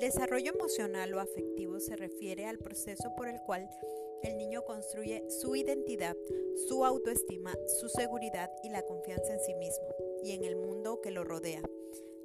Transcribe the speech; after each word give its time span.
desarrollo 0.00 0.52
emocional 0.52 1.12
o 1.14 1.20
afectivo 1.20 1.80
se 1.80 1.96
refiere 1.96 2.46
al 2.46 2.58
proceso 2.58 3.14
por 3.16 3.28
el 3.28 3.40
cual 3.40 3.68
el 4.22 4.36
niño 4.36 4.64
construye 4.64 5.24
su 5.28 5.56
identidad, 5.56 6.16
su 6.68 6.84
autoestima, 6.84 7.54
su 7.80 7.88
seguridad 7.88 8.50
y 8.62 8.68
la 8.68 8.82
confianza 8.82 9.32
en 9.32 9.40
sí 9.40 9.54
mismo 9.54 9.86
y 10.22 10.32
en 10.32 10.44
el 10.44 10.56
mundo 10.56 11.00
que 11.00 11.10
lo 11.10 11.24
rodea, 11.24 11.62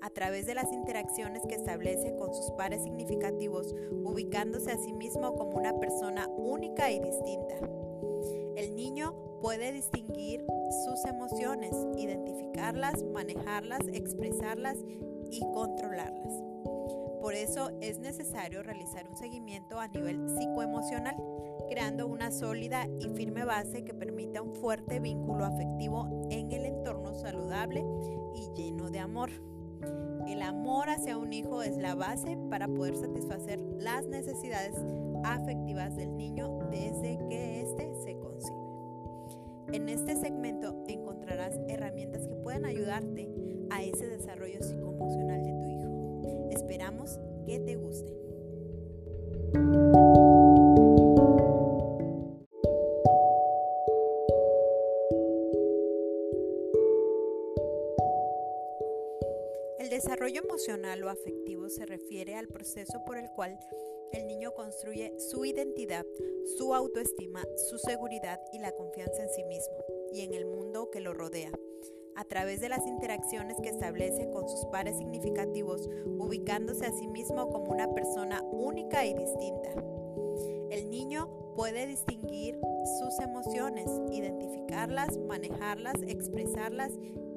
a 0.01 0.09
través 0.09 0.45
de 0.45 0.55
las 0.55 0.71
interacciones 0.73 1.43
que 1.47 1.55
establece 1.55 2.15
con 2.15 2.33
sus 2.33 2.51
pares 2.51 2.83
significativos, 2.83 3.73
ubicándose 3.91 4.71
a 4.71 4.77
sí 4.77 4.91
mismo 4.93 5.33
como 5.35 5.57
una 5.57 5.79
persona 5.79 6.27
única 6.27 6.91
y 6.91 6.99
distinta. 6.99 7.55
El 8.55 8.75
niño 8.75 9.39
puede 9.41 9.71
distinguir 9.71 10.45
sus 10.85 11.05
emociones, 11.05 11.71
identificarlas, 11.97 13.03
manejarlas, 13.03 13.81
expresarlas 13.93 14.77
y 15.29 15.41
controlarlas. 15.53 16.42
Eso 17.43 17.71
es 17.81 17.99
necesario 17.99 18.63
realizar 18.63 19.05
un 19.05 19.17
seguimiento 19.17 19.77
a 19.77 19.89
nivel 19.89 20.29
psicoemocional, 20.29 21.17
creando 21.69 22.07
una 22.07 22.31
sólida 22.31 22.87
y 23.01 23.09
firme 23.09 23.43
base 23.43 23.83
que 23.83 23.93
permita 23.93 24.41
un 24.41 24.55
fuerte 24.55 25.01
vínculo 25.01 25.43
afectivo 25.43 26.25
en 26.31 26.53
el 26.53 26.63
entorno 26.63 27.13
saludable 27.13 27.83
y 28.33 28.47
lleno 28.55 28.89
de 28.89 28.99
amor. 28.99 29.29
El 30.25 30.41
amor 30.41 30.89
hacia 30.89 31.17
un 31.17 31.33
hijo 31.33 31.63
es 31.63 31.75
la 31.75 31.95
base 31.95 32.37
para 32.49 32.69
poder 32.69 32.95
satisfacer 32.95 33.59
las 33.77 34.05
necesidades 34.05 34.77
afectivas 35.25 35.97
del 35.97 36.15
niño 36.15 36.59
desde 36.71 37.19
que 37.29 37.59
éste 37.59 37.93
se 38.05 38.17
concibe. 38.19 38.63
En 39.73 39.89
este 39.89 40.15
segmento 40.15 40.81
encontrarás 40.87 41.59
herramientas 41.67 42.25
que 42.25 42.35
pueden 42.35 42.63
ayudarte 42.63 43.29
a 43.69 43.83
ese 43.83 44.07
desarrollo 44.07 44.63
psicoemocional 44.63 45.22
que 47.45 47.59
te 47.59 47.75
gusten. 47.75 48.15
El 59.79 59.89
desarrollo 59.89 60.41
emocional 60.43 61.03
o 61.03 61.09
afectivo 61.09 61.69
se 61.69 61.85
refiere 61.85 62.35
al 62.35 62.47
proceso 62.47 63.03
por 63.05 63.17
el 63.17 63.29
cual 63.31 63.59
el 64.11 64.27
niño 64.27 64.53
construye 64.53 65.13
su 65.19 65.45
identidad, 65.45 66.05
su 66.57 66.73
autoestima, 66.73 67.43
su 67.69 67.77
seguridad 67.77 68.39
y 68.51 68.59
la 68.59 68.71
confianza 68.71 69.23
en 69.23 69.29
sí 69.29 69.43
mismo 69.43 69.77
y 70.11 70.21
en 70.21 70.33
el 70.33 70.45
mundo 70.45 70.89
que 70.91 70.99
lo 70.99 71.13
rodea 71.13 71.51
a 72.15 72.23
través 72.25 72.61
de 72.61 72.69
las 72.69 72.85
interacciones 72.85 73.57
que 73.61 73.69
establece 73.69 74.29
con 74.31 74.47
sus 74.47 74.65
pares 74.65 74.97
significativos, 74.97 75.89
ubicándose 76.05 76.85
a 76.85 76.91
sí 76.91 77.07
mismo 77.07 77.49
como 77.49 77.71
una 77.71 77.93
persona 77.93 78.41
única 78.51 79.05
y 79.05 79.13
distinta. 79.13 79.69
El 80.69 80.89
niño 80.89 81.29
puede 81.55 81.85
distinguir 81.85 82.59
sus 82.99 83.19
emociones, 83.19 83.87
identificarlas, 84.11 85.17
manejarlas, 85.17 85.95
expresarlas 86.07 86.91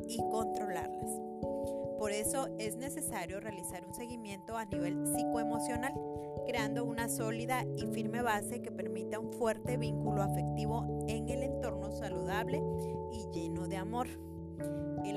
y 0.08 0.18
controlarlas. 0.30 1.20
Por 1.98 2.12
eso 2.12 2.48
es 2.58 2.76
necesario 2.76 3.40
realizar 3.40 3.86
un 3.86 3.94
seguimiento 3.94 4.56
a 4.56 4.66
nivel 4.66 5.06
psicoemocional, 5.06 5.94
creando 6.46 6.84
una 6.84 7.08
sólida 7.08 7.64
y 7.76 7.86
firme 7.86 8.22
base 8.22 8.60
que 8.60 8.70
permita 8.70 9.18
un 9.18 9.32
fuerte 9.32 9.76
vínculo 9.76 10.22
afectivo 10.22 11.04
en 11.08 11.28
el 11.28 11.42
entorno 11.42 11.90
saludable 11.90 12.62
y 13.12 13.30
lleno 13.32 13.66
de 13.66 13.76
amor. 13.76 14.08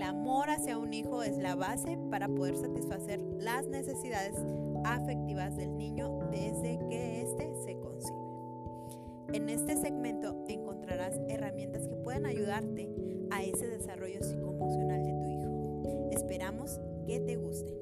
Amor 0.09 0.49
hacia 0.49 0.79
un 0.79 0.91
hijo 0.91 1.21
es 1.21 1.37
la 1.37 1.53
base 1.53 1.95
para 2.09 2.27
poder 2.27 2.57
satisfacer 2.57 3.19
las 3.19 3.67
necesidades 3.67 4.33
afectivas 4.83 5.55
del 5.55 5.77
niño 5.77 6.17
desde 6.31 6.79
que 6.89 7.21
éste 7.21 7.53
se 7.63 7.77
concibe. 7.77 8.17
En 9.33 9.49
este 9.49 9.77
segmento 9.77 10.43
encontrarás 10.47 11.13
herramientas 11.27 11.87
que 11.87 11.95
pueden 11.97 12.25
ayudarte 12.25 12.89
a 13.29 13.43
ese 13.43 13.67
desarrollo 13.67 14.19
psicoemocional 14.23 15.03
de 15.03 15.13
tu 15.13 15.27
hijo. 15.27 16.09
Esperamos 16.11 16.81
que 17.05 17.19
te 17.19 17.35
guste. 17.35 17.78